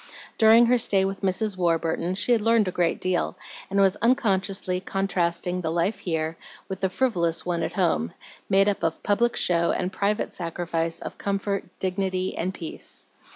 [0.39, 1.55] During her stay with Mrs.
[1.55, 3.37] Warburton she had learned a good deal,
[3.69, 8.11] and was unconsciously contrasting the life here with the frivolous one at home,
[8.49, 13.05] made up of public show and private sacrifice of comfort, dignity, and peace.